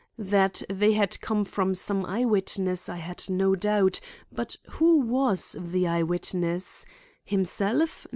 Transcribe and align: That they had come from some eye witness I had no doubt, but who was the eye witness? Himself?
That 0.17 0.63
they 0.67 0.93
had 0.93 1.21
come 1.21 1.45
from 1.45 1.75
some 1.75 2.07
eye 2.07 2.25
witness 2.25 2.89
I 2.89 2.95
had 2.97 3.29
no 3.29 3.53
doubt, 3.55 3.99
but 4.31 4.55
who 4.71 4.97
was 4.97 5.55
the 5.59 5.87
eye 5.87 6.01
witness? 6.01 6.87
Himself? 7.23 8.07